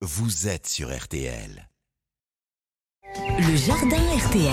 [0.00, 1.68] vous êtes sur RTL.
[3.16, 4.52] Le jardin RTL.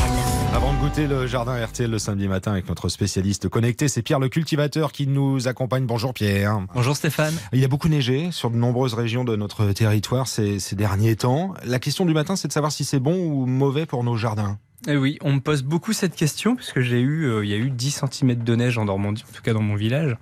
[0.56, 4.20] Avant de goûter le jardin RTL le samedi matin avec notre spécialiste connecté, c'est Pierre
[4.20, 5.86] le cultivateur qui nous accompagne.
[5.86, 6.66] Bonjour Pierre.
[6.74, 7.36] Bonjour Stéphane.
[7.54, 11.54] Il a beaucoup neigé sur de nombreuses régions de notre territoire ces, ces derniers temps.
[11.64, 14.58] La question du matin, c'est de savoir si c'est bon ou mauvais pour nos jardins.
[14.88, 17.58] Eh oui, on me pose beaucoup cette question puisque j'ai eu, euh, il y a
[17.58, 20.16] eu 10 cm de neige en Normandie, en tout cas dans mon village.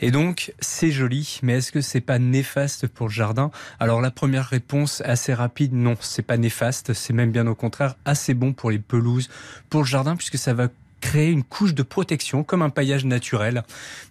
[0.00, 3.52] Et donc, c'est joli, mais est-ce que c'est pas néfaste pour le jardin?
[3.78, 7.94] Alors la première réponse assez rapide, non, c'est pas néfaste, c'est même bien au contraire
[8.04, 9.28] assez bon pour les pelouses,
[9.70, 10.66] pour le jardin puisque ça va
[11.02, 13.64] créer une couche de protection comme un paillage naturel.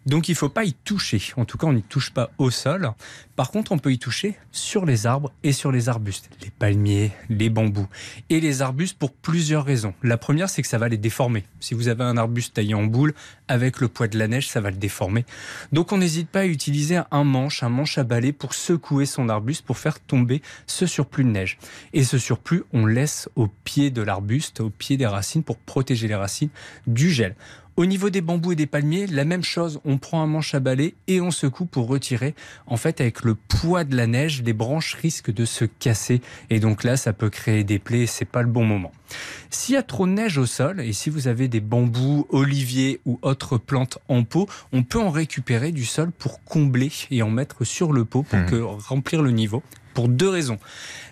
[0.05, 1.21] Donc il ne faut pas y toucher.
[1.37, 2.91] En tout cas, on n'y touche pas au sol.
[3.35, 7.11] Par contre, on peut y toucher sur les arbres et sur les arbustes, les palmiers,
[7.29, 7.87] les bambous
[8.29, 9.95] et les arbustes pour plusieurs raisons.
[10.03, 11.45] La première, c'est que ça va les déformer.
[11.59, 13.13] Si vous avez un arbuste taillé en boule,
[13.47, 15.25] avec le poids de la neige, ça va le déformer.
[15.71, 19.27] Donc on n'hésite pas à utiliser un manche, un manche à balai pour secouer son
[19.27, 21.57] arbuste pour faire tomber ce surplus de neige.
[21.93, 26.07] Et ce surplus, on laisse au pied de l'arbuste, au pied des racines pour protéger
[26.07, 26.49] les racines
[26.87, 27.35] du gel.
[27.77, 30.59] Au niveau des bambous et des palmiers, la même chose, on prend un manche à
[30.59, 32.35] balai et on secoue pour retirer.
[32.67, 36.59] En fait, avec le poids de la neige, les branches risquent de se casser et
[36.59, 38.91] donc là, ça peut créer des plaies et c'est pas le bon moment.
[39.49, 42.99] S'il y a trop de neige au sol et si vous avez des bambous, oliviers
[43.05, 47.29] ou autres plantes en pot, on peut en récupérer du sol pour combler et en
[47.29, 48.45] mettre sur le pot pour Mmh.
[48.47, 49.63] que, remplir le niveau.
[49.93, 50.57] Pour deux raisons.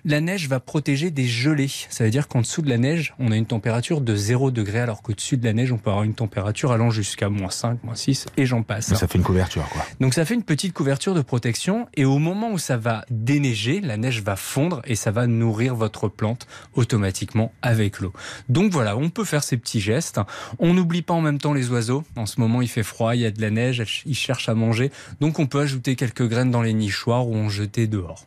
[0.05, 1.69] La neige va protéger des gelées.
[1.89, 4.79] Ça veut dire qu'en dessous de la neige, on a une température de 0 degré,
[4.79, 7.95] alors qu'au-dessus de la neige, on peut avoir une température allant jusqu'à moins 5, moins
[7.95, 8.93] 6, et j'en passe.
[8.93, 9.85] Ça fait une couverture, quoi.
[9.99, 13.81] Donc ça fait une petite couverture de protection, et au moment où ça va déneiger,
[13.81, 18.13] la neige va fondre et ça va nourrir votre plante automatiquement avec l'eau.
[18.47, 20.19] Donc voilà, on peut faire ces petits gestes.
[20.59, 22.03] On n'oublie pas en même temps les oiseaux.
[22.15, 24.55] En ce moment, il fait froid, il y a de la neige, ils cherchent à
[24.55, 24.91] manger.
[25.19, 28.25] Donc on peut ajouter quelques graines dans les nichoirs ou en jeter dehors.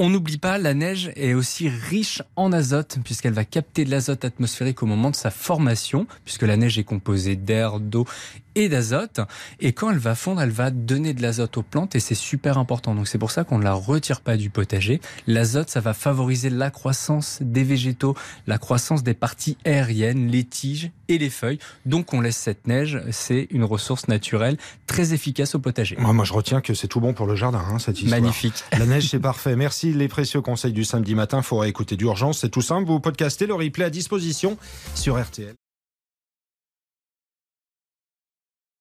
[0.00, 4.24] On n'oublie pas, la neige est aussi riche en azote, puisqu'elle va capter de l'azote
[4.24, 8.06] atmosphérique au moment de sa formation, puisque la neige est composée d'air, d'eau
[8.58, 9.20] et d'azote.
[9.60, 12.58] Et quand elle va fondre, elle va donner de l'azote aux plantes, et c'est super
[12.58, 12.94] important.
[12.94, 15.00] Donc c'est pour ça qu'on ne la retire pas du potager.
[15.26, 18.16] L'azote, ça va favoriser la croissance des végétaux,
[18.46, 21.58] la croissance des parties aériennes, les tiges et les feuilles.
[21.86, 25.96] Donc on laisse cette neige, c'est une ressource naturelle très efficace au potager.
[25.98, 28.20] Moi, moi, je retiens que c'est tout bon pour le jardin, hein, cette histoire.
[28.20, 28.64] Magnifique.
[28.72, 29.54] La neige, c'est parfait.
[29.54, 31.38] Merci les précieux conseils du samedi matin.
[31.38, 32.40] Il faudra écouter d'urgence.
[32.40, 32.88] C'est tout simple.
[32.88, 34.58] Vous podcastez le replay à disposition
[34.94, 35.54] sur RTL.